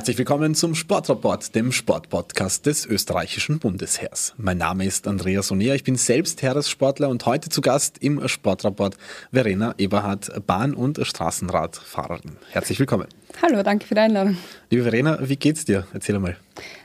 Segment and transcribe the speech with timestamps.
[0.00, 4.32] Herzlich willkommen zum Sportrapport, dem Sportpodcast des österreichischen Bundesheers.
[4.38, 8.96] Mein Name ist Andreas Oneer, ich bin selbst Heeressportler und heute zu Gast im Sportrapport
[9.30, 12.38] Verena Eberhardt, Bahn- und Straßenradfahrerin.
[12.50, 13.08] Herzlich willkommen.
[13.42, 14.38] Hallo, danke für die Einladung.
[14.70, 15.86] Liebe Verena, wie geht's dir?
[15.92, 16.34] Erzähl mal.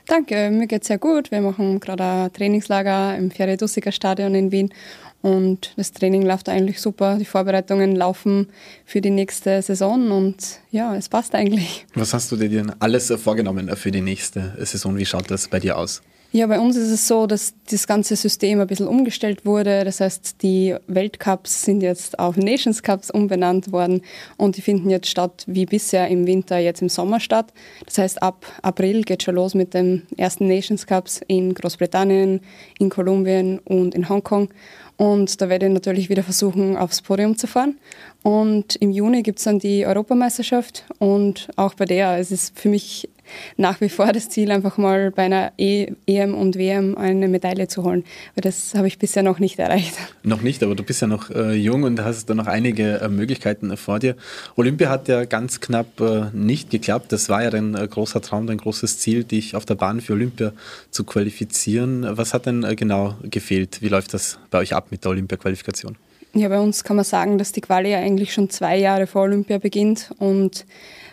[0.06, 1.30] Danke, mir geht's sehr gut.
[1.30, 4.74] Wir machen gerade ein Trainingslager im Ferry-Dussiger Stadion in Wien
[5.26, 7.16] und das Training läuft eigentlich super.
[7.18, 8.46] Die Vorbereitungen laufen
[8.84, 11.84] für die nächste Saison und ja, es passt eigentlich.
[11.94, 14.96] Was hast du dir denn alles vorgenommen für die nächste Saison?
[14.96, 16.00] Wie schaut das bei dir aus?
[16.32, 19.84] Ja, bei uns ist es so, dass das ganze System ein bisschen umgestellt wurde.
[19.84, 24.02] Das heißt, die Weltcups sind jetzt auf Nations Cups umbenannt worden
[24.36, 27.52] und die finden jetzt statt wie bisher im Winter, jetzt im Sommer statt.
[27.86, 32.40] Das heißt, ab April geht schon los mit den ersten Nations Cups in Großbritannien,
[32.78, 34.50] in Kolumbien und in Hongkong.
[34.96, 37.78] Und da werde ich natürlich wieder versuchen, aufs Podium zu fahren.
[38.22, 42.68] Und im Juni gibt es dann die Europameisterschaft und auch bei der, es ist für
[42.68, 43.08] mich
[43.56, 47.68] nach wie vor das Ziel, einfach mal bei einer e EM und WM eine Medaille
[47.68, 48.04] zu holen.
[48.34, 49.94] Weil das habe ich bisher noch nicht erreicht.
[50.22, 53.08] Noch nicht, aber du bist ja noch äh, jung und hast da noch einige äh,
[53.08, 54.16] Möglichkeiten vor dir.
[54.56, 57.12] Olympia hat ja ganz knapp äh, nicht geklappt.
[57.12, 60.14] Das war ja dein äh, großer Traum, dein großes Ziel, dich auf der Bahn für
[60.14, 60.52] Olympia
[60.90, 62.06] zu qualifizieren.
[62.16, 63.82] Was hat denn äh, genau gefehlt?
[63.82, 65.96] Wie läuft das bei euch ab mit der Olympia-Qualifikation?
[66.36, 69.22] Ja, bei uns kann man sagen, dass die Quali ja eigentlich schon zwei Jahre vor
[69.22, 70.66] Olympia beginnt und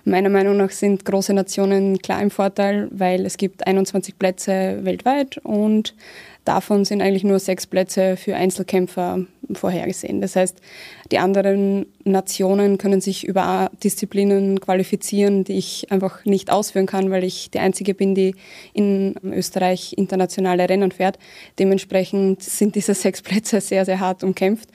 [0.05, 5.37] Meiner Meinung nach sind große Nationen klar im Vorteil, weil es gibt 21 Plätze weltweit
[5.43, 5.95] und
[6.43, 10.19] davon sind eigentlich nur sechs Plätze für Einzelkämpfer vorhergesehen.
[10.19, 10.57] Das heißt,
[11.09, 17.23] die anderen Nationen können sich über Disziplinen qualifizieren, die ich einfach nicht ausführen kann, weil
[17.23, 18.35] ich die Einzige bin, die
[18.73, 21.17] in Österreich internationale Rennen fährt.
[21.59, 24.67] Dementsprechend sind diese sechs Plätze sehr, sehr hart umkämpft.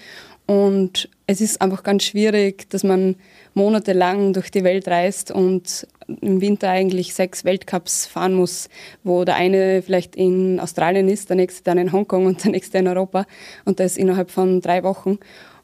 [0.49, 3.17] Und es ist einfach ganz schwierig, dass man
[3.53, 5.87] monatelang durch die Welt reist und
[6.23, 8.71] im Winter eigentlich sechs Weltcups fahren muss,
[9.05, 12.79] wo der eine vielleicht in Australien ist, der nächste dann in Hongkong und der nächste
[12.79, 13.27] in Europa
[13.67, 15.19] und das innerhalb von drei Wochen.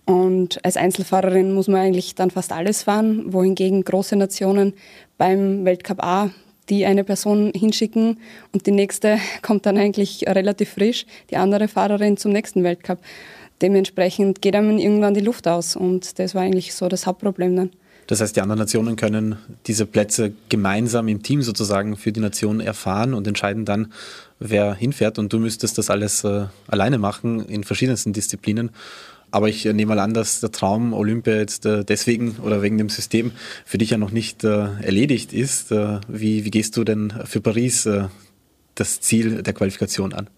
[0.04, 4.74] Und als Einzelfahrerin muss man eigentlich dann fast alles fahren, wohingegen große Nationen
[5.16, 6.30] beim Weltcup A
[6.68, 8.18] die eine Person hinschicken
[8.52, 12.98] und die nächste kommt dann eigentlich relativ frisch, die andere Fahrerin zum nächsten Weltcup
[13.62, 17.70] dementsprechend geht einem irgendwann die Luft aus und das war eigentlich so das Hauptproblem dann.
[18.06, 22.60] Das heißt, die anderen Nationen können diese Plätze gemeinsam im Team sozusagen für die Nation
[22.60, 23.92] erfahren und entscheiden dann,
[24.38, 25.18] wer hinfährt.
[25.18, 28.70] Und du müsstest das alles äh, alleine machen in verschiedensten Disziplinen.
[29.30, 32.88] Aber ich nehme mal an, dass der Traum Olympia jetzt äh, deswegen oder wegen dem
[32.88, 33.32] System
[33.64, 35.72] für dich ja noch nicht äh, erledigt ist.
[35.72, 38.04] Äh, wie, wie, gehst du denn für Paris äh,
[38.74, 40.28] das Ziel der Qualifikation an?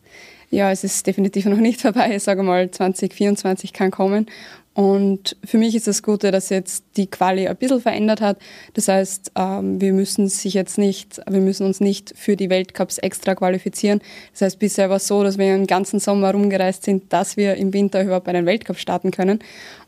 [0.50, 2.14] Ja, es ist definitiv noch nicht vorbei.
[2.16, 4.26] Ich sage mal, 2024 kann kommen.
[4.76, 8.36] Und für mich ist das Gute, dass jetzt die Quali ein bisschen verändert hat.
[8.74, 12.98] Das heißt, ähm, wir müssen sich jetzt nicht, wir müssen uns nicht für die Weltcups
[12.98, 14.02] extra qualifizieren.
[14.32, 17.54] Das heißt, bisher war es so, dass wir den ganzen Sommer rumgereist sind, dass wir
[17.54, 19.38] im Winter überhaupt bei den Weltcup starten können.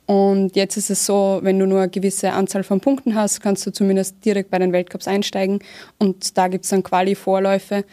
[0.06, 3.66] Und jetzt ist es so, wenn du nur eine gewisse Anzahl von Punkten hast, kannst
[3.66, 5.58] du zumindest direkt bei den Weltcups einsteigen.
[5.98, 7.84] Und da gibt es dann Quali-Vorläufe.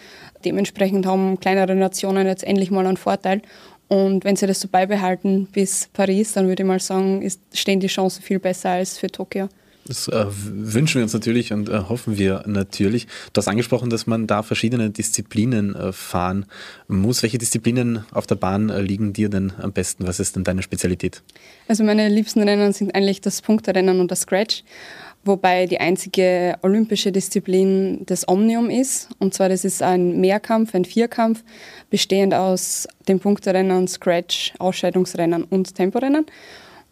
[0.46, 3.42] Dementsprechend haben kleinere Nationen jetzt endlich mal einen Vorteil.
[3.88, 7.80] Und wenn sie das so beibehalten bis Paris, dann würde ich mal sagen, ist, stehen
[7.80, 9.48] die Chancen viel besser als für Tokio.
[9.88, 13.06] Das äh, wünschen wir uns natürlich und äh, hoffen wir natürlich.
[13.34, 16.48] Du hast angesprochen, dass man da verschiedene Disziplinen äh, fahren
[16.88, 17.22] muss.
[17.22, 20.08] Welche Disziplinen auf der Bahn äh, liegen dir denn am besten?
[20.08, 21.22] Was ist denn deine Spezialität?
[21.68, 24.64] Also meine liebsten Rennen sind eigentlich das Punkterennen und das Scratch,
[25.26, 29.10] wobei die einzige olympische Disziplin das Omnium ist.
[29.20, 31.44] Und zwar das ist ein Mehrkampf, ein Vierkampf,
[31.90, 36.26] bestehend aus dem Punkterennen, Scratch, Ausscheidungsrennen und Temporennen.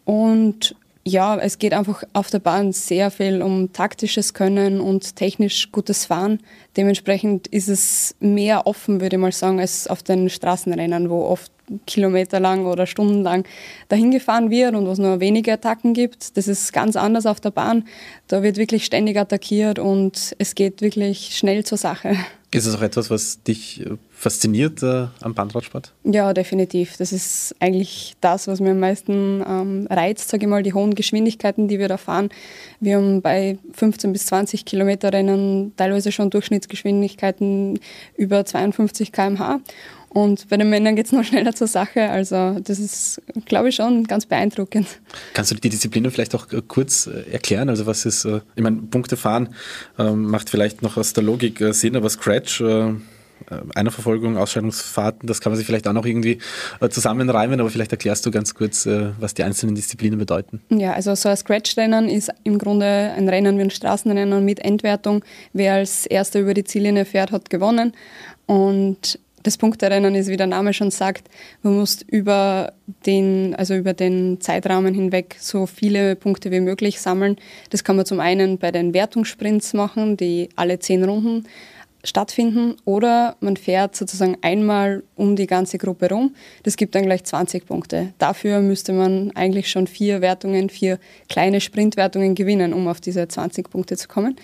[0.04, 5.70] Und ja, es geht einfach auf der Bahn sehr viel um taktisches Können und technisch
[5.70, 6.40] gutes Fahren.
[6.76, 11.52] Dementsprechend ist es mehr offen, würde ich mal sagen, als auf den Straßenrennen, wo oft
[11.86, 13.44] kilometerlang oder stundenlang
[13.88, 16.36] dahin gefahren wird und wo es nur wenige Attacken gibt.
[16.36, 17.84] Das ist ganz anders auf der Bahn.
[18.28, 22.16] Da wird wirklich ständig attackiert und es geht wirklich schnell zur Sache.
[22.54, 25.92] Ist es auch etwas, was dich äh, fasziniert äh, am Bahnradsport?
[26.04, 26.96] Ja, definitiv.
[26.98, 30.94] Das ist eigentlich das, was mir am meisten ähm, reizt, sage ich mal, die hohen
[30.94, 32.28] Geschwindigkeiten, die wir da fahren.
[32.78, 37.80] Wir haben bei 15 bis 20 Kilometer Rennen teilweise schon Durchschnittsgeschwindigkeiten
[38.16, 39.58] über 52 km/h.
[40.14, 42.08] Und bei den Männern geht es noch schneller zur Sache.
[42.08, 44.86] Also das ist, glaube ich, schon ganz beeindruckend.
[45.34, 47.68] Kannst du die Disziplinen vielleicht auch äh, kurz äh, erklären?
[47.68, 49.48] Also was ist, äh, ich meine, Punkte fahren
[49.98, 52.62] ähm, macht vielleicht noch aus der Logik Sinn, aber Scratch
[53.74, 56.38] einer Verfolgung, Ausscheidungsfahrten, das kann man sich vielleicht auch noch irgendwie
[56.88, 60.62] zusammenreimen, aber vielleicht erklärst du ganz kurz, was die einzelnen Disziplinen bedeuten.
[60.70, 65.24] Ja, also so ein Scratch-Rennen ist im Grunde ein Rennen wie ein Straßenrennen mit Endwertung.
[65.52, 67.92] Wer als Erster über die Ziellinie fährt, hat gewonnen.
[68.46, 71.28] Und das Punkterennen ist, wie der Name schon sagt,
[71.62, 72.72] man muss über
[73.06, 77.36] den, also über den Zeitrahmen hinweg so viele Punkte wie möglich sammeln.
[77.70, 81.46] Das kann man zum einen bei den Wertungssprints machen, die alle zehn Runden
[82.04, 86.34] stattfinden oder man fährt sozusagen einmal um die ganze Gruppe rum.
[86.62, 88.12] Das gibt dann gleich 20 Punkte.
[88.18, 90.98] Dafür müsste man eigentlich schon vier Wertungen, vier
[91.28, 94.36] kleine Sprintwertungen gewinnen, um auf diese 20 Punkte zu kommen.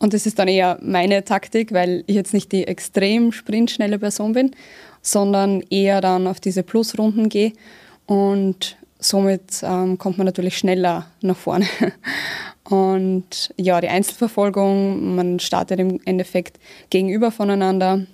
[0.00, 4.32] Und das ist dann eher meine Taktik, weil ich jetzt nicht die extrem sprintschnelle Person
[4.32, 4.50] bin,
[5.02, 7.52] sondern eher dann auf diese Plusrunden gehe
[8.06, 11.66] und somit ähm, kommt man natürlich schneller nach vorne.
[12.64, 18.06] Und ja, die Einzelverfolgung, man startet im Endeffekt gegenüber voneinander,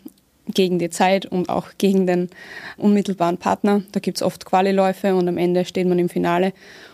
[0.55, 2.31] gegen die Zeit und auch gegen den
[2.79, 3.83] unmittelbaren Partner.
[3.93, 6.53] Da gibt es oft Qualiläufe und am Ende steht man im Finale.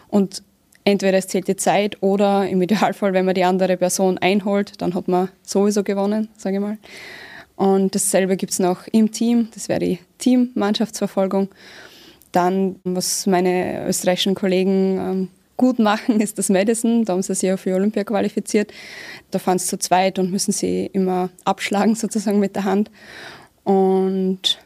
[0.09, 0.43] Und
[0.85, 4.95] entweder es zählt die Zeit oder im Idealfall, wenn man die andere Person einholt, dann
[4.95, 6.79] hat man sowieso gewonnen, sage ich mal.
[7.57, 11.49] Und dasselbe gibt es noch im Team, das wäre die Team-Mannschaftsverfolgung.
[12.33, 17.05] Dann, was meine österreichischen Kollegen ähm, gut machen, ist das Madison.
[17.05, 18.73] Da haben sie sich ja für Olympia qualifiziert.
[19.31, 22.91] Da fahren sie zu zweit und müssen sie immer abschlagen, sozusagen mit der Hand.
[23.65, 24.59] Und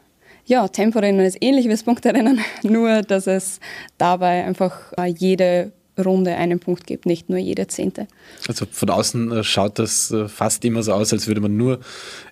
[0.46, 3.60] ja, Temporennen ist ähnlich wie das Punkterennen, nur dass es
[3.98, 8.06] dabei einfach äh, jede Runde einen Punkt gibt, nicht nur jede zehnte.
[8.48, 11.80] Also von außen äh, schaut das äh, fast immer so aus, als würde man nur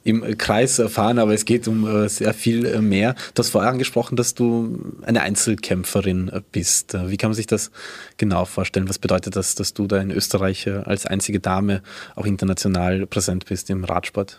[0.02, 3.14] im Kreis fahren, aber es geht um äh, sehr viel mehr.
[3.34, 6.94] Du hast vorher angesprochen, dass du eine Einzelkämpferin bist.
[7.08, 7.70] Wie kann man sich das
[8.16, 8.88] genau vorstellen?
[8.88, 11.82] Was bedeutet das, dass du da in Österreich als einzige Dame
[12.16, 14.38] auch international präsent bist im Radsport?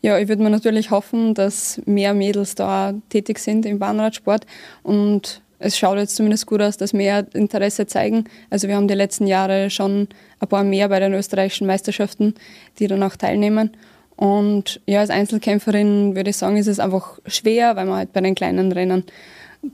[0.00, 4.46] Ja, ich würde mir natürlich hoffen, dass mehr Mädels da tätig sind im Bahnradsport
[4.82, 8.24] und es schaut jetzt zumindest gut aus, dass mehr Interesse zeigen.
[8.50, 10.08] Also wir haben die letzten Jahre schon
[10.40, 12.34] ein paar mehr bei den österreichischen Meisterschaften,
[12.78, 13.70] die dann auch teilnehmen.
[14.16, 18.20] Und ja, als Einzelkämpferin würde ich sagen, ist es einfach schwer, weil man halt bei
[18.20, 19.04] den kleinen Rennen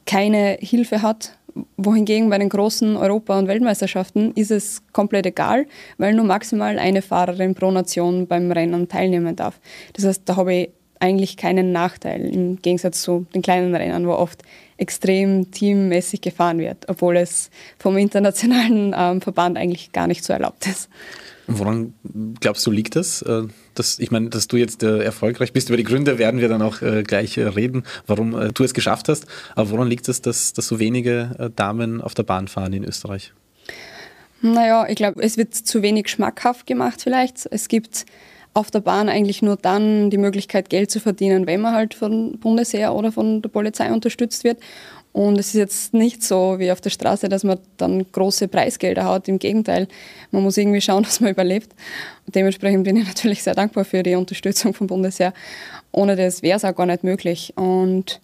[0.07, 1.37] keine Hilfe hat.
[1.77, 5.67] Wohingegen bei den großen Europa- und Weltmeisterschaften ist es komplett egal,
[5.99, 9.61] weil nur maximal eine Fahrerin pro Nation beim Rennen teilnehmen darf.
[9.93, 10.71] Das heißt, da habe ich
[11.05, 14.43] eigentlich keinen Nachteil im Gegensatz zu den kleinen Rennen, wo oft
[14.77, 20.67] extrem teammäßig gefahren wird, obwohl es vom internationalen ähm, Verband eigentlich gar nicht so erlaubt
[20.67, 20.89] ist.
[21.47, 21.93] Woran
[22.41, 23.21] glaubst du, liegt das?
[23.23, 23.43] Äh,
[23.75, 26.63] dass, ich meine, dass du jetzt äh, erfolgreich bist, über die Gründe werden wir dann
[26.63, 29.27] auch äh, gleich äh, reden, warum äh, du es geschafft hast.
[29.55, 32.83] Aber woran liegt es, dass, dass so wenige äh, Damen auf der Bahn fahren in
[32.83, 33.33] Österreich?
[34.41, 37.47] Naja, ich glaube, es wird zu wenig schmackhaft gemacht vielleicht.
[37.51, 38.07] Es gibt
[38.55, 42.39] auf der Bahn eigentlich nur dann die Möglichkeit, Geld zu verdienen, wenn man halt von
[42.39, 44.59] Bundesheer oder von der Polizei unterstützt wird.
[45.13, 49.05] Und es ist jetzt nicht so wie auf der Straße, dass man dann große Preisgelder
[49.05, 49.29] hat.
[49.29, 49.87] Im Gegenteil,
[50.33, 51.73] man muss irgendwie schauen, dass man überlebt.
[52.27, 55.33] dementsprechend bin ich natürlich sehr dankbar für die Unterstützung vom Bundesheer.
[55.93, 57.53] Ohne das wäre es auch gar nicht möglich.
[57.57, 58.21] Und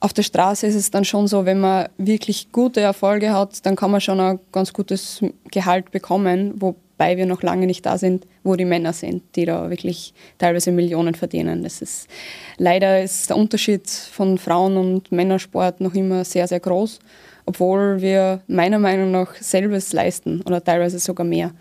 [0.00, 3.74] auf der Straße ist es dann schon so, wenn man wirklich gute Erfolge hat, dann
[3.74, 5.20] kann man schon ein ganz gutes
[5.50, 9.44] Gehalt bekommen, wo wobei wir noch lange nicht da sind, wo die Männer sind, die
[9.44, 11.62] da wirklich teilweise Millionen verdienen.
[11.62, 12.08] Das ist,
[12.56, 16.98] leider ist der Unterschied von Frauen- und Männersport noch immer sehr, sehr groß,
[17.46, 21.52] obwohl wir meiner Meinung nach selbes leisten oder teilweise sogar mehr.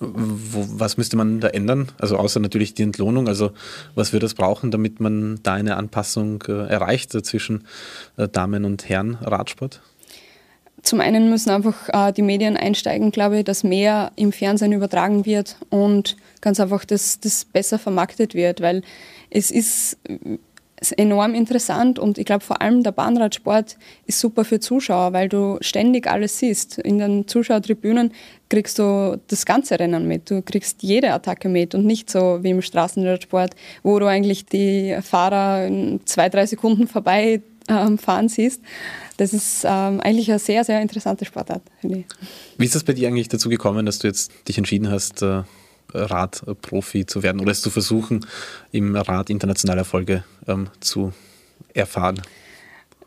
[0.00, 1.88] Was müsste man da ändern?
[1.98, 3.28] Also außer natürlich die Entlohnung.
[3.28, 3.52] Also
[3.94, 7.64] was würde es brauchen, damit man da eine Anpassung äh, erreicht äh, zwischen
[8.16, 9.80] äh, Damen- und Herren Radsport?
[10.84, 15.24] Zum einen müssen einfach äh, die Medien einsteigen, glaube ich, dass mehr im Fernsehen übertragen
[15.24, 18.82] wird und ganz einfach, dass das besser vermarktet wird, weil
[19.30, 19.96] es ist,
[20.78, 25.30] ist enorm interessant und ich glaube vor allem der Bahnradsport ist super für Zuschauer, weil
[25.30, 26.76] du ständig alles siehst.
[26.76, 28.12] In den Zuschauertribünen
[28.50, 32.50] kriegst du das ganze Rennen mit, du kriegst jede Attacke mit und nicht so wie
[32.50, 38.60] im Straßenradsport, wo du eigentlich die Fahrer in zwei, drei Sekunden vorbei ähm, fahren siehst.
[39.16, 42.06] Das ist ähm, eigentlich eine sehr, sehr interessante Sportart, finde ich.
[42.58, 45.42] Wie ist das bei dir eigentlich dazu gekommen, dass du jetzt dich entschieden hast, äh,
[45.92, 48.26] Radprofi zu werden oder es zu versuchen,
[48.72, 51.12] im Rad internationale Erfolge ähm, zu
[51.72, 52.20] erfahren?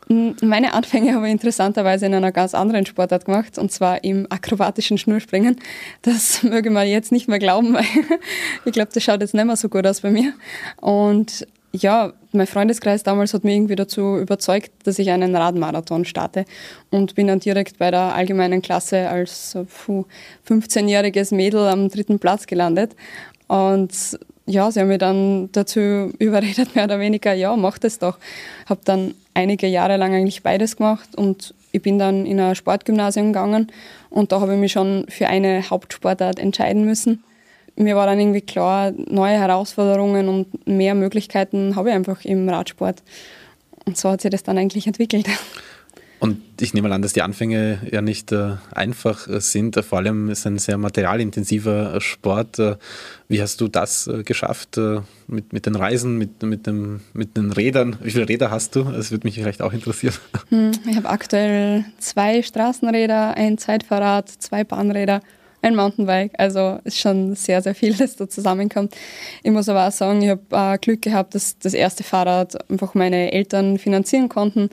[0.08, 4.96] Meine Anfänge habe ich interessanterweise in einer ganz anderen Sportart gemacht, und zwar im akrobatischen
[4.96, 5.56] Schnurspringen.
[6.00, 7.84] Das möge man jetzt nicht mehr glauben, weil
[8.64, 10.32] ich glaube, das schaut jetzt nicht mehr so gut aus bei mir.
[10.76, 16.44] Und ja, mein Freundeskreis damals hat mich irgendwie dazu überzeugt, dass ich einen Radmarathon starte
[16.90, 19.56] und bin dann direkt bei der allgemeinen Klasse als
[20.48, 22.96] 15-jähriges Mädel am dritten Platz gelandet.
[23.48, 25.80] Und ja, sie haben mich dann dazu
[26.18, 28.18] überredet, mehr oder weniger, ja, mach das doch.
[28.66, 33.32] Habe dann einige Jahre lang eigentlich beides gemacht und ich bin dann in ein Sportgymnasium
[33.32, 33.70] gegangen
[34.10, 37.22] und da habe ich mich schon für eine Hauptsportart entscheiden müssen.
[37.78, 43.02] Mir war dann irgendwie klar, neue Herausforderungen und mehr Möglichkeiten habe ich einfach im Radsport.
[43.84, 45.28] Und so hat sich das dann eigentlich entwickelt.
[46.20, 49.76] Und ich nehme mal an, dass die Anfänge ja nicht äh, einfach äh, sind.
[49.84, 52.58] Vor allem ist ein sehr materialintensiver äh, Sport.
[52.58, 52.74] Äh,
[53.28, 57.36] wie hast du das äh, geschafft äh, mit, mit den Reisen, mit, mit, dem, mit
[57.36, 57.98] den Rädern?
[58.02, 58.82] Wie viele Räder hast du?
[58.82, 60.16] Das würde mich vielleicht auch interessieren.
[60.48, 65.20] Hm, ich habe aktuell zwei Straßenräder, ein Zeitfahrrad, zwei Bahnräder,
[65.62, 66.32] ein Mountainbike.
[66.38, 68.94] Also ist schon sehr, sehr viel, das da zusammenkommt.
[69.42, 73.32] Ich muss aber auch sagen, ich habe Glück gehabt, dass das erste Fahrrad einfach meine
[73.32, 74.70] Eltern finanzieren konnten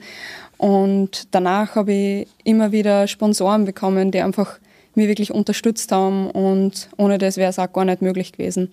[0.58, 4.58] und danach habe ich immer wieder Sponsoren bekommen, die einfach
[4.94, 8.70] mir wirklich unterstützt haben und ohne das wäre es auch gar nicht möglich gewesen.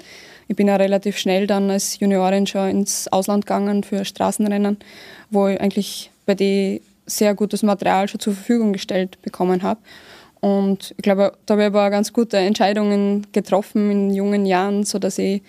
[0.47, 4.77] Ich bin ja relativ schnell dann als Juniorin schon ins Ausland gegangen für Straßenrennen,
[5.29, 9.81] wo ich eigentlich bei denen sehr gutes Material schon zur Verfügung gestellt bekommen habe.
[10.43, 15.17] Und ich glaube, da habe ich aber ganz gute Entscheidungen getroffen in jungen Jahren, sodass
[15.17, 15.41] ich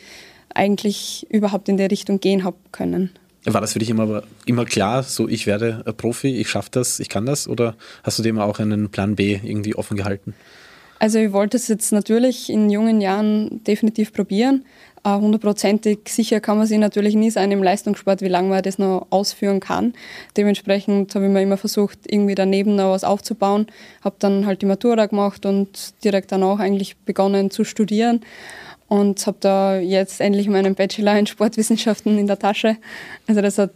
[0.54, 3.10] eigentlich überhaupt in die Richtung gehen habe können.
[3.44, 7.08] War das für dich immer, immer klar, so ich werde Profi, ich schaffe das, ich
[7.08, 7.48] kann das?
[7.48, 7.74] Oder
[8.04, 10.32] hast du dem auch einen Plan B irgendwie offen gehalten?
[10.98, 14.64] Also ich wollte es jetzt natürlich in jungen Jahren definitiv probieren.
[15.04, 18.78] Äh, hundertprozentig sicher kann man sich natürlich nie sein im Leistungssport, wie lange man das
[18.78, 19.92] noch ausführen kann.
[20.36, 23.66] Dementsprechend habe ich mir immer versucht, irgendwie daneben noch was aufzubauen.
[24.02, 28.22] Habe dann halt die Matura gemacht und direkt danach eigentlich begonnen zu studieren
[28.88, 32.76] und habe da jetzt endlich meinen Bachelor in Sportwissenschaften in der Tasche.
[33.26, 33.72] Also das hat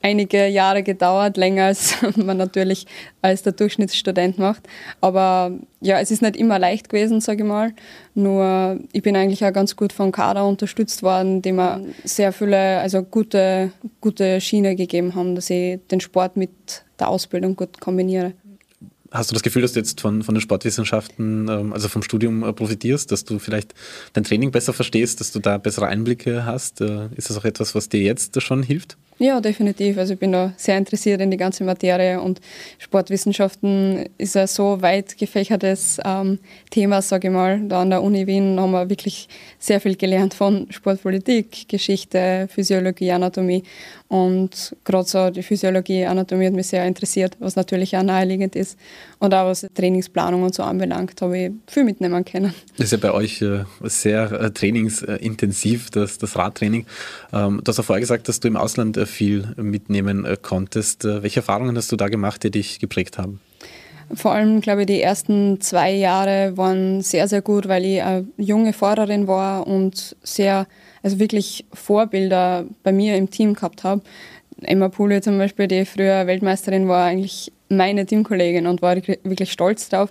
[0.00, 2.86] einige Jahre gedauert, länger als man natürlich
[3.22, 4.68] als der Durchschnittsstudent macht.
[5.00, 7.72] Aber ja, es ist nicht immer leicht gewesen, sage ich mal.
[8.14, 12.78] Nur ich bin eigentlich auch ganz gut vom Kader unterstützt worden, die mir sehr viele,
[12.80, 16.50] also gute, gute Schiene gegeben haben, dass ich den Sport mit
[16.98, 18.32] der Ausbildung gut kombiniere.
[19.10, 22.42] Hast du das Gefühl, dass du jetzt von, von den Sportwissenschaften, ähm, also vom Studium
[22.42, 23.72] äh, profitierst, dass du vielleicht
[24.12, 26.82] dein Training besser verstehst, dass du da bessere Einblicke hast?
[26.82, 28.98] Äh, ist das auch etwas, was dir jetzt schon hilft?
[29.20, 29.98] Ja, definitiv.
[29.98, 32.40] Also ich bin da sehr interessiert in die ganze Materie und
[32.78, 36.38] Sportwissenschaften ist ein so weit gefächertes ähm,
[36.70, 37.60] Thema, sage ich mal.
[37.66, 43.10] Da an der Uni Wien haben wir wirklich sehr viel gelernt von Sportpolitik, Geschichte, Physiologie,
[43.10, 43.64] Anatomie.
[44.06, 48.78] Und gerade so die Physiologie, Anatomie hat mich sehr interessiert, was natürlich auch naheliegend ist.
[49.18, 52.54] Und auch was Trainingsplanung und so anbelangt, habe ich viel mitnehmen können.
[52.76, 56.86] Das ist ja bei euch äh, sehr äh, trainingsintensiv, das, das Radtraining.
[57.32, 61.04] Ähm, du hast auch vorher gesagt, dass du im Ausland äh, viel mitnehmen konntest.
[61.04, 63.40] Welche Erfahrungen hast du da gemacht, die dich geprägt haben?
[64.14, 68.26] Vor allem, glaube ich, die ersten zwei Jahre waren sehr, sehr gut, weil ich eine
[68.38, 70.66] junge Fahrerin war und sehr,
[71.02, 74.00] also wirklich Vorbilder bei mir im Team gehabt habe.
[74.62, 79.90] Emma Pule zum Beispiel, die früher Weltmeisterin war, eigentlich meine Teamkollegin und war wirklich stolz
[79.90, 80.10] drauf.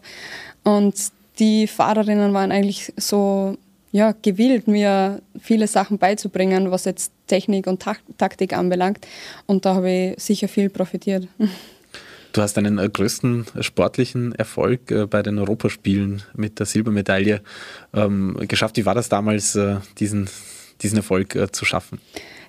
[0.63, 0.95] Und
[1.39, 3.57] die Fahrerinnen waren eigentlich so
[3.91, 7.83] ja, gewillt, mir viele Sachen beizubringen, was jetzt Technik und
[8.17, 9.05] Taktik anbelangt.
[9.45, 11.27] Und da habe ich sicher viel profitiert.
[12.33, 17.41] Du hast deinen äh, größten sportlichen Erfolg äh, bei den Europaspielen mit der Silbermedaille
[17.95, 18.77] ähm, geschafft.
[18.77, 20.29] Wie war das damals, äh, diesen,
[20.81, 21.99] diesen Erfolg zu schaffen?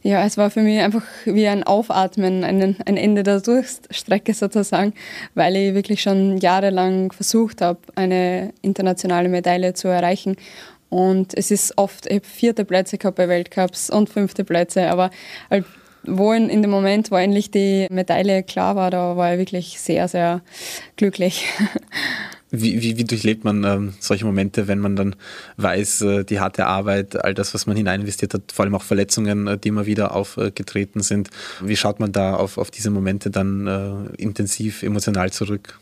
[0.03, 4.93] Ja, es war für mich einfach wie ein Aufatmen, ein, ein Ende der Durststrecke sozusagen,
[5.35, 10.37] weil ich wirklich schon jahrelang versucht habe, eine internationale Medaille zu erreichen.
[10.89, 15.11] Und es ist oft, ich habe vierte Plätze gehabt bei Weltcups und fünfte Plätze, aber
[15.51, 15.65] halt
[16.05, 19.81] wo in, in dem Moment, wo endlich die Medaille klar war, da war ich wirklich
[19.81, 20.43] sehr, sehr
[20.97, 21.47] glücklich.
[22.51, 25.17] Wie, wie, wie durchlebt man ähm, solche Momente, wenn man dann
[25.59, 29.47] weiß, äh, die harte Arbeit, all das, was man hineininvestiert hat, vor allem auch Verletzungen,
[29.47, 31.29] äh, die immer wieder aufgetreten sind.
[31.61, 35.79] Wie schaut man da auf, auf diese Momente dann äh, intensiv emotional zurück?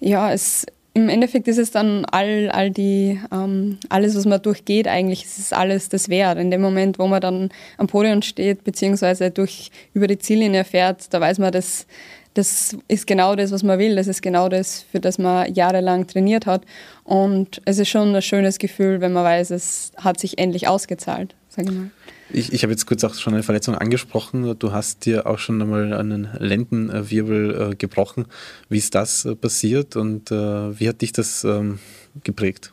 [0.00, 4.86] Ja, es, im Endeffekt ist es dann all, all die, ähm, alles, was man durchgeht,
[4.86, 6.38] eigentlich ist es alles das wert.
[6.38, 11.12] In dem Moment, wo man dann am Podium steht, beziehungsweise durch, über die Ziellinie fährt,
[11.12, 11.86] da weiß man, dass
[12.34, 13.96] das ist genau das, was man will.
[13.96, 16.62] Das ist genau das, für das man jahrelang trainiert hat.
[17.04, 21.34] Und es ist schon ein schönes Gefühl, wenn man weiß, es hat sich endlich ausgezahlt,
[21.48, 21.90] sage ich mal.
[22.34, 24.58] Ich, ich habe jetzt kurz auch schon eine Verletzung angesprochen.
[24.58, 28.26] Du hast dir auch schon einmal einen Lendenwirbel äh, gebrochen.
[28.68, 31.78] Wie ist das äh, passiert und äh, wie hat dich das ähm,
[32.24, 32.72] geprägt?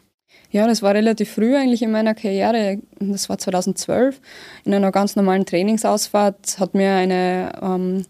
[0.49, 2.79] Ja, das war relativ früh eigentlich in meiner Karriere.
[2.99, 4.19] Das war 2012.
[4.65, 8.05] In einer ganz normalen Trainingsausfahrt hat mir eine ähm,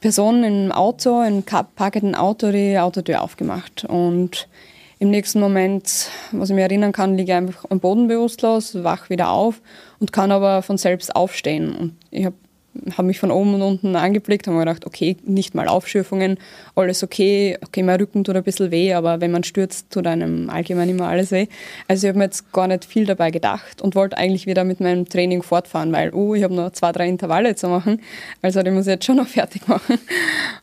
[0.00, 3.84] Person im Auto, im parkenden Auto, die Autotür aufgemacht.
[3.84, 4.48] Und
[4.98, 9.10] im nächsten Moment, was ich mir erinnern kann, liege ich einfach am Boden bewusstlos, wach
[9.10, 9.60] wieder auf
[10.00, 11.74] und kann aber von selbst aufstehen.
[11.74, 12.36] Und ich habe
[12.96, 16.38] habe mich von oben und unten angeblickt, habe mir gedacht, okay, nicht mal Aufschürfungen,
[16.74, 20.50] alles okay, okay, mein Rücken tut ein bisschen weh, aber wenn man stürzt, tut einem
[20.50, 21.46] allgemein immer alles weh.
[21.88, 24.80] Also ich habe mir jetzt gar nicht viel dabei gedacht und wollte eigentlich wieder mit
[24.80, 28.02] meinem Training fortfahren, weil, oh, ich habe noch zwei, drei Intervalle zu machen,
[28.42, 29.98] also die muss ich jetzt schon noch fertig machen.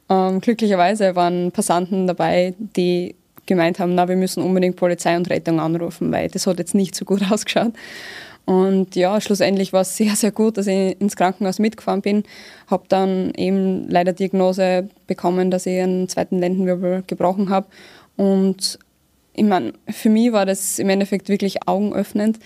[0.10, 5.60] Ähm, glücklicherweise waren Passanten dabei, die gemeint haben, na, wir müssen unbedingt Polizei und Rettung
[5.60, 7.74] anrufen, weil das hat jetzt nicht so gut ausgeschaut.
[8.46, 12.24] Und ja, schlussendlich war es sehr, sehr gut, dass ich ins Krankenhaus mitgefahren bin.
[12.68, 17.68] Habe dann eben leider Diagnose bekommen, dass ich einen zweiten Lendenwirbel gebrochen habe.
[18.18, 18.80] Und
[19.34, 22.40] ich meine, für mich war das im Endeffekt wirklich augenöffnend.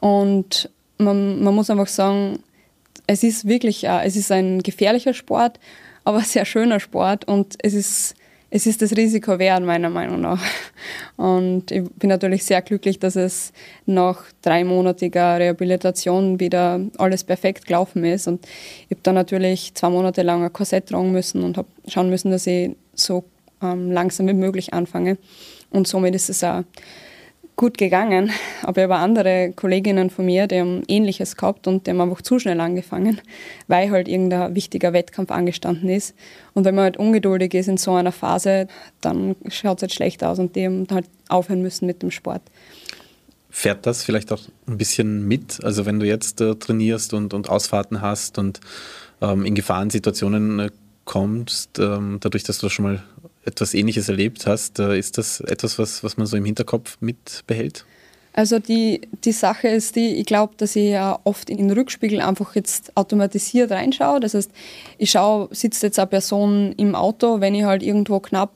[0.00, 2.38] Und man, man muss einfach sagen,
[3.06, 5.60] es ist wirklich, es ist ein gefährlicher Sport,
[6.04, 7.28] aber sehr schöner Sport.
[7.28, 8.14] Und es ist
[8.56, 10.42] es ist das Risiko wert, meiner Meinung nach.
[11.16, 13.52] Und ich bin natürlich sehr glücklich, dass es
[13.84, 18.26] nach dreimonatiger Rehabilitation wieder alles perfekt gelaufen ist.
[18.28, 18.46] Und
[18.88, 22.30] ich habe dann natürlich zwei Monate lang ein Korsett tragen müssen und habe schauen müssen,
[22.30, 23.24] dass ich so
[23.62, 25.18] ähm, langsam wie möglich anfange.
[25.70, 26.64] Und somit ist es auch
[27.56, 28.30] gut gegangen.
[28.62, 32.22] Aber ich habe andere Kolleginnen von mir, die haben Ähnliches gehabt und die haben einfach
[32.22, 33.20] zu schnell angefangen,
[33.66, 36.14] weil halt irgendein wichtiger Wettkampf angestanden ist.
[36.54, 38.68] Und wenn man halt ungeduldig ist in so einer Phase,
[39.00, 42.42] dann schaut es halt schlecht aus und die haben halt aufhören müssen mit dem Sport.
[43.50, 45.64] Fährt das vielleicht auch ein bisschen mit?
[45.64, 48.60] Also wenn du jetzt äh, trainierst und, und Ausfahrten hast und
[49.22, 50.70] ähm, in Gefahrensituationen äh,
[51.06, 53.02] kommst, ähm, dadurch, dass du schon mal
[53.46, 57.84] etwas Ähnliches erlebt hast, äh, ist das etwas, was, was man so im Hinterkopf mitbehält?
[58.36, 62.20] Also die, die Sache ist die, ich glaube, dass ich ja oft in den Rückspiegel
[62.20, 64.20] einfach jetzt automatisiert reinschaue.
[64.20, 64.50] Das heißt,
[64.98, 68.52] ich schaue, sitzt jetzt eine Person im Auto, wenn ich halt irgendwo knapp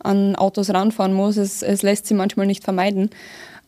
[0.00, 1.36] an Autos ranfahren muss.
[1.36, 3.10] Es, es lässt sich manchmal nicht vermeiden.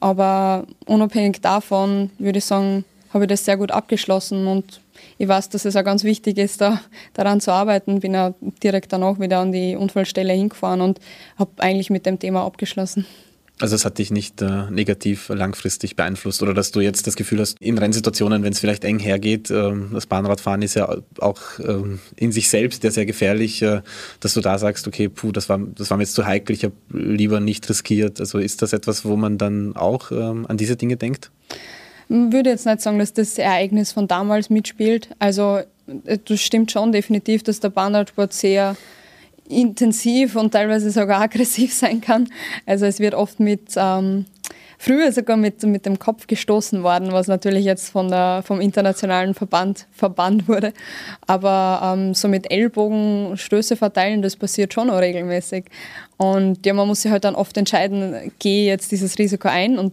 [0.01, 2.85] Aber unabhängig davon würde ich sagen,
[3.15, 4.81] habe ich das sehr gut abgeschlossen und
[5.19, 6.81] ich weiß, dass es auch ganz wichtig ist, da,
[7.15, 8.01] daran zu arbeiten.
[8.01, 11.01] Bin auch direkt danach wieder an die Unfallstelle hingefahren und
[11.39, 13.07] habe eigentlich mit dem Thema abgeschlossen.
[13.59, 17.41] Also es hat dich nicht äh, negativ langfristig beeinflusst oder dass du jetzt das Gefühl
[17.41, 21.83] hast, in Rennsituationen, wenn es vielleicht eng hergeht, äh, das Bahnradfahren ist ja auch äh,
[22.17, 23.81] in sich selbst ja sehr gefährlich, äh,
[24.21, 26.65] dass du da sagst, okay, puh, das war, das war mir jetzt zu heikel, ich
[26.65, 28.21] habe lieber nicht riskiert.
[28.21, 31.31] Also ist das etwas, wo man dann auch ähm, an diese Dinge denkt?
[32.09, 35.09] Würde jetzt nicht sagen, dass das Ereignis von damals mitspielt.
[35.19, 38.77] Also das stimmt schon definitiv, dass der Bahnradsport sehr
[39.49, 42.29] intensiv und teilweise sogar aggressiv sein kann.
[42.65, 44.27] Also es wird oft mit ähm,
[44.79, 49.35] früher sogar mit, mit dem Kopf gestoßen worden, was natürlich jetzt von der, vom internationalen
[49.35, 50.73] Verband verbannt wurde.
[51.27, 55.67] Aber ähm, so mit Ellbogen Stöße verteilen, das passiert schon auch regelmäßig.
[56.17, 59.93] Und ja, man muss sich halt dann oft entscheiden, gehe jetzt dieses Risiko ein und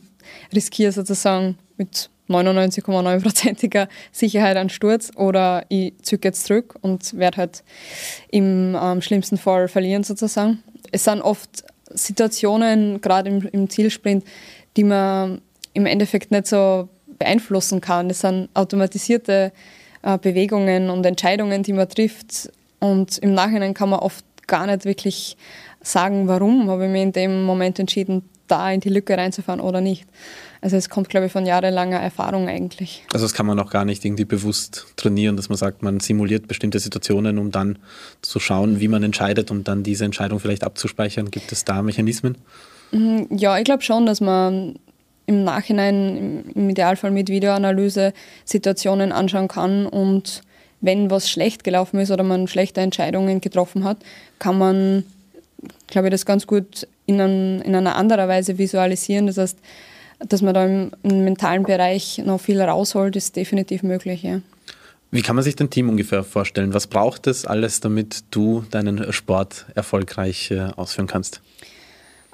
[0.54, 7.64] riskiere sozusagen mit 99,9%iger Sicherheit einen Sturz oder ich zücke jetzt zurück und werde halt
[8.30, 10.64] im ähm, schlimmsten Fall verlieren sozusagen.
[10.92, 14.24] Es sind oft Situationen, gerade im, im Zielsprint,
[14.78, 15.42] die man
[15.74, 16.88] im Endeffekt nicht so
[17.20, 18.10] beeinflussen kann.
[18.10, 19.52] Es sind automatisierte
[20.02, 24.86] äh, Bewegungen und Entscheidungen, die man trifft und im Nachhinein kann man oft gar nicht
[24.86, 25.38] wirklich
[25.82, 29.82] sagen, warum habe ich mich in dem Moment entschieden, da in die Lücke reinzufahren oder
[29.82, 30.06] nicht.
[30.62, 33.04] Also es kommt, glaube ich, von jahrelanger Erfahrung eigentlich.
[33.12, 36.48] Also das kann man auch gar nicht irgendwie bewusst trainieren, dass man sagt, man simuliert
[36.48, 37.80] bestimmte Situationen, um dann
[38.22, 41.32] zu schauen, wie man entscheidet, um dann diese Entscheidung vielleicht abzuspeichern.
[41.32, 42.38] Gibt es da Mechanismen?
[42.92, 44.80] Mhm, ja, ich glaube schon, dass man
[45.26, 48.14] im Nachhinein im Idealfall mit Videoanalyse
[48.46, 50.44] Situationen anschauen kann und
[50.84, 53.98] wenn was schlecht gelaufen ist oder man schlechte Entscheidungen getroffen hat,
[54.38, 55.06] kann man,
[55.88, 59.28] glaube ich, das ganz gut in, ein, in einer anderen Weise visualisieren.
[59.28, 59.58] Das heißt,
[60.20, 64.24] dass man da im, im, mentalen Bereich noch viel rausholt, ist definitiv möglich.
[64.24, 64.42] Ja.
[65.12, 66.74] Wie kann man sich dein Team ungefähr vorstellen?
[66.74, 71.42] Was braucht es alles, damit du deinen Sport erfolgreich äh, ausführen kannst?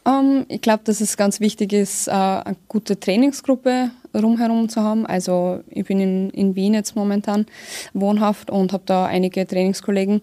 [0.06, 4.82] Um, ähm, ich glaube, dass es ganz wichtig ist, äh, eine gute Trainingsgruppe rumherum zu
[4.82, 5.06] haben.
[5.06, 7.46] Also ich bin in, in Wien jetzt momentan
[7.94, 10.22] wohnhaft und habe da einige Trainingskollegen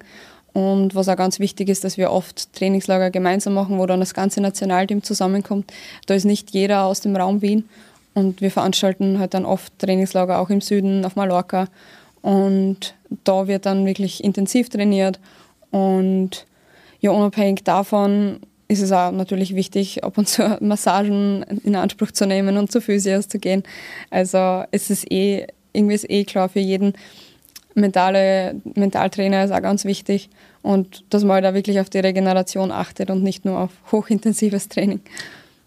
[0.56, 4.14] und was auch ganz wichtig ist, dass wir oft Trainingslager gemeinsam machen, wo dann das
[4.14, 5.70] ganze Nationalteam zusammenkommt.
[6.06, 7.68] Da ist nicht jeder aus dem Raum Wien.
[8.14, 11.68] Und wir veranstalten halt dann oft Trainingslager auch im Süden, auf Mallorca.
[12.22, 15.20] Und da wird dann wirklich intensiv trainiert.
[15.72, 16.46] Und
[17.00, 22.26] ja, unabhängig davon ist es auch natürlich wichtig, ab und zu Massagen in Anspruch zu
[22.26, 23.62] nehmen und zu Physios zu gehen.
[24.08, 26.94] Also es ist eh, irgendwie ist eh klar für jeden,
[27.76, 30.30] mentale Mentaltrainer ist auch ganz wichtig
[30.62, 35.00] und dass man da wirklich auf die Regeneration achtet und nicht nur auf hochintensives Training.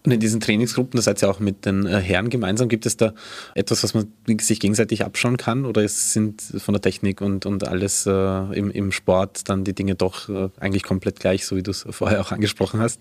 [0.04, 2.96] Und in diesen Trainingsgruppen, das seid ihr auch mit den äh, Herren gemeinsam, gibt es
[2.96, 3.12] da
[3.54, 5.66] etwas, was man sich gegenseitig abschauen kann?
[5.66, 9.96] Oder sind von der Technik und, und alles äh, im, im Sport dann die Dinge
[9.96, 13.00] doch äh, eigentlich komplett gleich, so wie du es vorher auch angesprochen hast?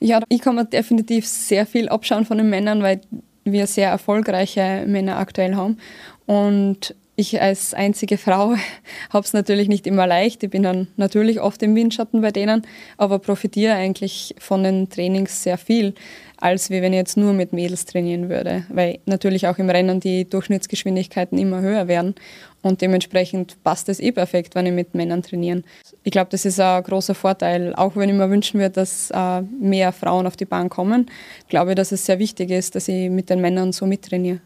[0.00, 3.02] Ja, ich kann mir definitiv sehr viel abschauen von den Männern, weil
[3.44, 5.76] wir sehr erfolgreiche Männer aktuell haben.
[6.24, 8.54] Und ich als einzige Frau
[9.10, 10.44] habe es natürlich nicht immer leicht.
[10.44, 12.62] Ich bin dann natürlich oft im Windschatten bei denen,
[12.96, 15.94] aber profitiere eigentlich von den Trainings sehr viel,
[16.36, 18.64] als wie wenn ich jetzt nur mit Mädels trainieren würde.
[18.68, 22.14] Weil natürlich auch im Rennen die Durchschnittsgeschwindigkeiten immer höher werden
[22.62, 25.64] und dementsprechend passt es eh perfekt, wenn ich mit Männern trainiere.
[26.04, 27.74] Ich glaube, das ist ein großer Vorteil.
[27.74, 31.10] Auch wenn ich mir wünschen würde, dass äh, mehr Frauen auf die Bahn kommen,
[31.48, 34.38] glaube ich, dass es sehr wichtig ist, dass ich mit den Männern so mittrainiere.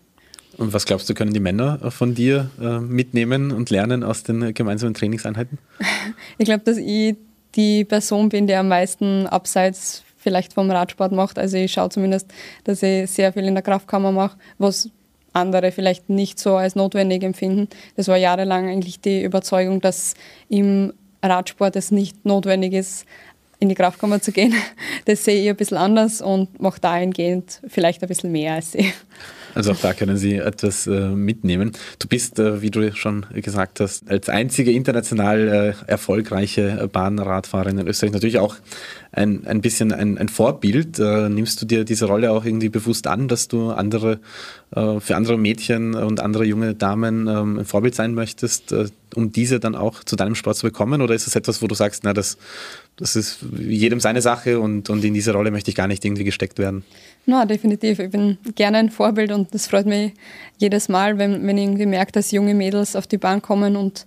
[0.58, 4.54] Und was glaubst du, können die Männer von dir äh, mitnehmen und lernen aus den
[4.54, 5.58] gemeinsamen Trainingseinheiten?
[6.38, 7.16] Ich glaube, dass ich
[7.54, 11.38] die Person bin, die am meisten abseits vielleicht vom Radsport macht.
[11.38, 12.28] Also ich schaue zumindest,
[12.64, 14.88] dass ich sehr viel in der Kraftkammer mache, was
[15.32, 17.68] andere vielleicht nicht so als notwendig empfinden.
[17.96, 20.14] Das war jahrelang eigentlich die Überzeugung, dass
[20.48, 23.06] im Radsport es nicht notwendig ist,
[23.58, 24.54] in die Kraftkammer zu gehen.
[25.04, 28.92] Das sehe ich ein bisschen anders und mache dahingehend vielleicht ein bisschen mehr als sie.
[29.54, 31.72] Also auch da können Sie etwas äh, mitnehmen.
[31.98, 37.86] Du bist, äh, wie du schon gesagt hast, als einzige international äh, erfolgreiche Bahnradfahrerin in
[37.86, 38.56] Österreich natürlich auch
[39.12, 40.98] ein, ein bisschen ein, ein Vorbild.
[40.98, 44.20] Äh, nimmst du dir diese Rolle auch irgendwie bewusst an, dass du andere,
[44.74, 49.30] äh, für andere Mädchen und andere junge Damen ähm, ein Vorbild sein möchtest, äh, um
[49.32, 51.02] diese dann auch zu deinem Sport zu bekommen?
[51.02, 52.38] Oder ist das etwas, wo du sagst, na, das,
[52.96, 56.24] das ist jedem seine Sache und, und in diese Rolle möchte ich gar nicht irgendwie
[56.24, 56.82] gesteckt werden?
[57.26, 57.98] Na, definitiv.
[57.98, 60.12] Ich bin gerne ein Vorbild und das freut mich
[60.58, 64.06] jedes Mal, wenn, wenn ich irgendwie merke, dass junge Mädels auf die Bahn kommen und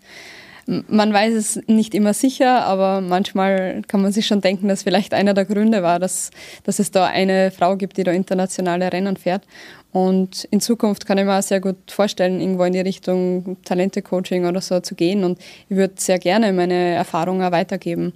[0.67, 5.13] man weiß es nicht immer sicher, aber manchmal kann man sich schon denken, dass vielleicht
[5.13, 6.31] einer der Gründe war, dass,
[6.63, 9.43] dass es da eine Frau gibt, die da internationale Rennen fährt.
[9.91, 14.45] Und in Zukunft kann ich mir auch sehr gut vorstellen, irgendwo in die Richtung Talente-Coaching
[14.45, 15.23] oder so zu gehen.
[15.23, 18.13] Und ich würde sehr gerne meine Erfahrungen weitergeben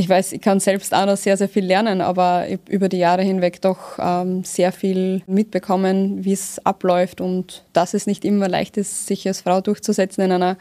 [0.00, 2.96] ich weiß, ich kann selbst auch noch sehr, sehr viel lernen, aber ich über die
[2.96, 8.48] Jahre hinweg doch ähm, sehr viel mitbekommen, wie es abläuft und dass es nicht immer
[8.48, 10.56] leicht ist, sich als Frau durchzusetzen in einer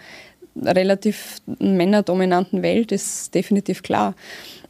[0.62, 4.14] relativ männerdominanten Welt, ist definitiv klar.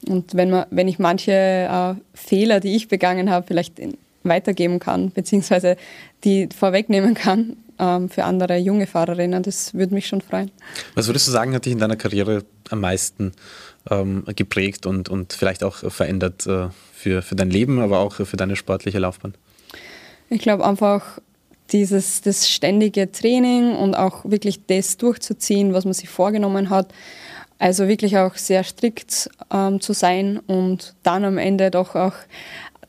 [0.07, 3.81] Und wenn, man, wenn ich manche äh, Fehler, die ich begangen habe, vielleicht
[4.21, 5.77] weitergeben kann, beziehungsweise
[6.23, 10.51] die vorwegnehmen kann ähm, für andere junge Fahrerinnen, das würde mich schon freuen.
[10.93, 13.31] Was würdest du sagen, hat dich in deiner Karriere am meisten
[13.89, 18.37] ähm, geprägt und, und vielleicht auch verändert äh, für, für dein Leben, aber auch für
[18.37, 19.33] deine sportliche Laufbahn?
[20.29, 21.19] Ich glaube einfach
[21.71, 26.93] dieses das ständige Training und auch wirklich das durchzuziehen, was man sich vorgenommen hat.
[27.57, 32.13] Also wirklich auch sehr strikt ähm, zu sein und dann am Ende doch auch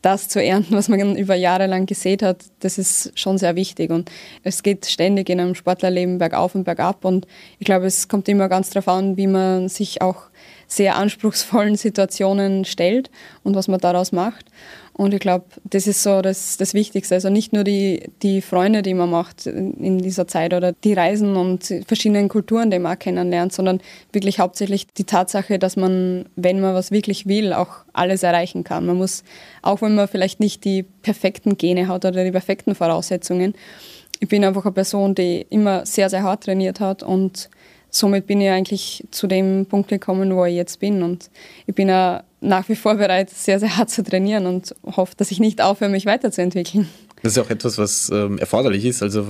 [0.03, 3.91] das zu ernten, was man über Jahre lang gesät hat, das ist schon sehr wichtig.
[3.91, 4.11] Und
[4.43, 7.05] es geht ständig in einem Sportlerleben bergauf und bergab.
[7.05, 7.27] Und
[7.59, 10.30] ich glaube, es kommt immer ganz darauf an, wie man sich auch
[10.71, 13.11] sehr anspruchsvollen Situationen stellt
[13.43, 14.47] und was man daraus macht.
[14.93, 17.15] Und ich glaube, das ist so das, das Wichtigste.
[17.15, 21.37] Also nicht nur die, die Freunde, die man macht in dieser Zeit oder die Reisen
[21.37, 23.81] und verschiedenen Kulturen, die man auch kennenlernt, sondern
[24.13, 28.85] wirklich hauptsächlich die Tatsache, dass man, wenn man was wirklich will, auch alles erreichen kann.
[28.85, 29.25] Man muss,
[29.63, 33.55] auch wenn man vielleicht nicht die perfekten Gene hat oder die perfekten Voraussetzungen,
[34.21, 37.49] ich bin einfach eine Person, die immer sehr, sehr hart trainiert hat und
[37.91, 41.03] somit bin ich eigentlich zu dem Punkt gekommen, wo ich jetzt bin.
[41.03, 41.31] Und
[41.67, 45.31] ich bin auch nach wie vor bereit, sehr, sehr hart zu trainieren und hoffe, dass
[45.31, 46.89] ich nicht aufhöre, mich weiterzuentwickeln.
[47.23, 49.27] Das ist auch etwas, was ähm, erforderlich ist, also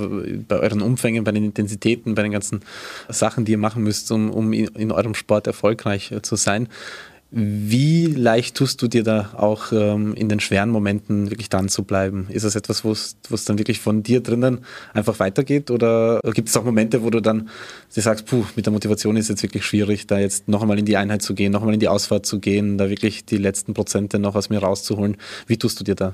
[0.47, 2.61] bei euren Umfängen, bei den Intensitäten, bei den ganzen
[3.09, 6.69] Sachen, die ihr machen müsst, um, um in, in eurem Sport erfolgreich äh, zu sein.
[7.33, 11.83] Wie leicht tust du dir da auch ähm, in den schweren Momenten wirklich dran zu
[11.83, 12.27] bleiben?
[12.29, 15.71] Ist das etwas, wo es dann wirklich von dir drinnen einfach weitergeht?
[15.71, 17.47] Oder gibt es auch Momente, wo du dann
[17.95, 20.83] dir sagst, puh, mit der Motivation ist jetzt wirklich schwierig, da jetzt noch einmal in
[20.83, 23.73] die Einheit zu gehen, noch einmal in die Ausfahrt zu gehen, da wirklich die letzten
[23.73, 25.15] Prozente noch aus mir rauszuholen?
[25.47, 26.13] Wie tust du dir da?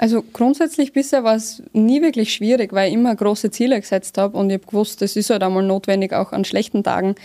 [0.00, 4.38] Also grundsätzlich bisher war es nie wirklich schwierig, weil ich immer große Ziele gesetzt habe
[4.38, 7.16] und ich habe gewusst, es ist halt einmal notwendig, auch an schlechten Tagen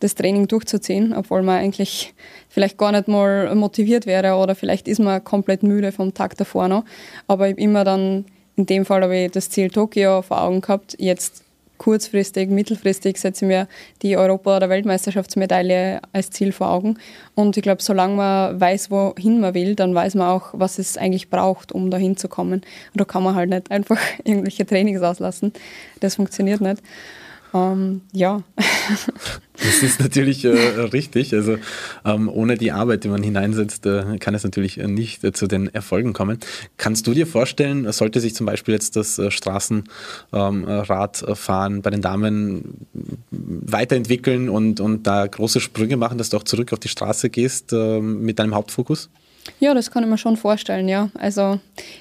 [0.00, 2.14] das Training durchzuziehen, obwohl man eigentlich
[2.48, 6.68] vielleicht gar nicht mal motiviert wäre oder vielleicht ist man komplett müde vom Tag davor
[6.68, 6.86] noch.
[7.26, 8.24] Aber ich habe immer dann,
[8.56, 11.44] in dem Fall habe ich das Ziel Tokio vor Augen gehabt, jetzt
[11.82, 13.66] kurzfristig, mittelfristig setze ich mir
[14.02, 16.96] die Europa- oder Weltmeisterschaftsmedaille als Ziel vor Augen.
[17.34, 20.96] Und ich glaube, solange man weiß, wohin man will, dann weiß man auch, was es
[20.96, 22.60] eigentlich braucht, um dahin zu kommen.
[22.60, 25.52] Und da kann man halt nicht einfach irgendwelche Trainings auslassen.
[25.98, 26.80] Das funktioniert nicht.
[27.54, 28.42] Ähm, ja.
[29.62, 31.34] Das ist natürlich äh, richtig.
[31.34, 31.58] Also
[32.04, 35.72] ähm, ohne die Arbeit, die man hineinsetzt, äh, kann es natürlich nicht äh, zu den
[35.72, 36.38] Erfolgen kommen.
[36.78, 42.00] Kannst du dir vorstellen, sollte sich zum Beispiel jetzt das äh, Straßenradfahren ähm, bei den
[42.00, 42.86] Damen
[43.30, 47.72] weiterentwickeln und, und da große Sprünge machen, dass du auch zurück auf die Straße gehst
[47.72, 49.10] ähm, mit deinem Hauptfokus?
[49.58, 51.10] Ja, das kann ich mir schon vorstellen, ja.
[51.14, 51.58] Also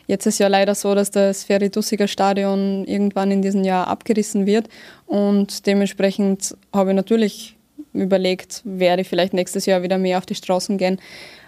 [0.08, 4.68] jetzt ist ja leider so, dass das Ferry-Dussiger Stadion irgendwann in diesem Jahr abgerissen wird
[5.08, 7.56] und dementsprechend habe ich natürlich
[7.94, 11.00] überlegt, werde ich vielleicht nächstes Jahr wieder mehr auf die Straßen gehen.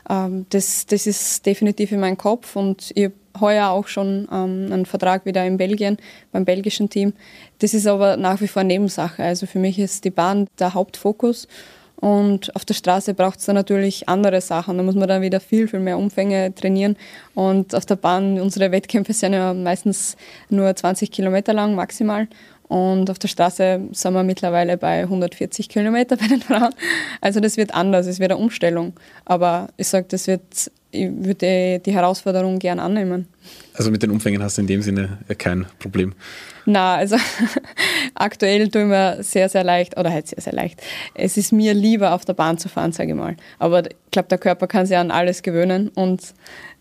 [0.10, 4.70] Ähm, das, das ist definitiv in meinem Kopf und ich habe heuer auch schon ähm,
[4.72, 5.98] einen Vertrag wieder in Belgien
[6.32, 7.14] beim belgischen Team.
[7.60, 9.24] Das ist aber nach wie vor Nebensache.
[9.24, 11.48] Also für mich ist die Bahn der Hauptfokus
[12.04, 14.76] und auf der Straße braucht es dann natürlich andere Sachen.
[14.76, 16.98] Da muss man dann wieder viel, viel mehr Umfänge trainieren.
[17.34, 20.18] Und auf der Bahn, unsere Wettkämpfe sind ja meistens
[20.50, 22.28] nur 20 Kilometer lang maximal.
[22.68, 26.76] Und auf der Straße sind wir mittlerweile bei 140 Kilometer bei den Frauen.
[27.22, 28.92] Also das wird anders, es wird eine Umstellung.
[29.24, 33.30] Aber ich sage, das wird, ich würde die Herausforderung gern annehmen.
[33.76, 36.16] Also mit den Umfängen hast du in dem Sinne kein Problem.
[36.66, 37.18] Na, also
[38.16, 40.82] aktuell tue ich mir sehr, sehr leicht, oder halt sehr, sehr leicht.
[41.14, 43.36] Es ist mir lieber, auf der Bahn zu fahren, sage ich mal.
[43.60, 46.34] Aber ich glaube, der Körper kann sich an alles gewöhnen und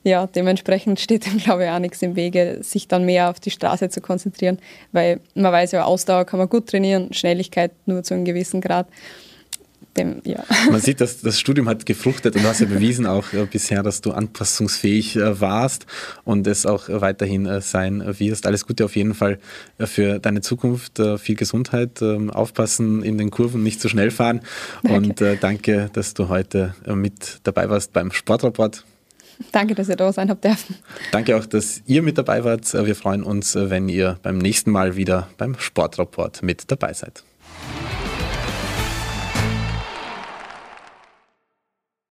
[0.04, 3.50] ja, dementsprechend steht dem, glaube ich, auch nichts im Wege, sich dann mehr auf die
[3.50, 4.58] Straße zu konzentrieren,
[4.92, 8.86] weil man weiß ja, Ausdauer kann man gut trainieren, Schnelligkeit nur zu einem gewissen Grad.
[9.96, 10.42] Dem, ja.
[10.70, 13.82] Man sieht, dass das Studium hat gefruchtet und du hast ja bewiesen auch äh, bisher,
[13.82, 15.84] dass du anpassungsfähig äh, warst
[16.24, 18.46] und es auch weiterhin äh, sein wirst.
[18.46, 19.38] Alles Gute auf jeden Fall
[19.78, 21.00] für deine Zukunft.
[21.18, 24.40] Viel Gesundheit, ähm, aufpassen in den Kurven, nicht zu schnell fahren.
[24.82, 24.96] Danke.
[24.96, 28.84] Und danke, dass du heute mit dabei warst beim Sportrapport.
[29.50, 30.76] Danke, dass ihr da sein habt dürfen.
[31.10, 32.72] Danke auch, dass ihr mit dabei wart.
[32.72, 37.24] Wir freuen uns, wenn ihr beim nächsten Mal wieder beim Sportrapport mit dabei seid.